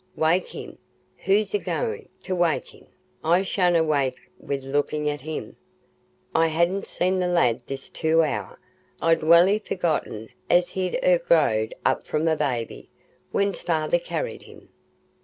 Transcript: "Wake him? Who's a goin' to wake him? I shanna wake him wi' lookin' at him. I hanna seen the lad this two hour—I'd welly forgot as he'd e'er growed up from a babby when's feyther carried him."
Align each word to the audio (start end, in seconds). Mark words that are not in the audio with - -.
"Wake 0.15 0.47
him? 0.47 0.79
Who's 1.25 1.53
a 1.53 1.59
goin' 1.59 2.09
to 2.23 2.33
wake 2.33 2.69
him? 2.69 2.87
I 3.23 3.43
shanna 3.43 3.83
wake 3.83 4.17
him 4.17 4.31
wi' 4.47 4.55
lookin' 4.55 5.07
at 5.07 5.21
him. 5.21 5.57
I 6.33 6.47
hanna 6.47 6.83
seen 6.85 7.19
the 7.19 7.27
lad 7.27 7.61
this 7.67 7.87
two 7.87 8.23
hour—I'd 8.23 9.21
welly 9.21 9.59
forgot 9.59 10.07
as 10.49 10.71
he'd 10.71 10.95
e'er 11.03 11.19
growed 11.19 11.75
up 11.85 12.03
from 12.07 12.27
a 12.27 12.35
babby 12.35 12.89
when's 13.31 13.61
feyther 13.61 13.99
carried 13.99 14.41
him." 14.41 14.69